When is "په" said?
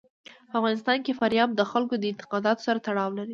0.49-0.55